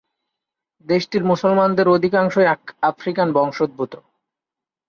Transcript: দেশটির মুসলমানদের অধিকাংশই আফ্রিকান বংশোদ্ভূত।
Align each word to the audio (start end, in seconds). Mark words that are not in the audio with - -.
দেশটির 0.87 1.23
মুসলমানদের 1.23 1.87
অধিকাংশই 1.87 2.47
আফ্রিকান 2.81 3.27
বংশোদ্ভূত। 3.33 3.93